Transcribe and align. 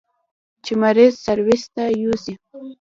چې 0.63 0.73
مريض 0.81 1.13
سرويس 1.25 1.63
ته 1.75 1.83
يوسي. 2.01 2.33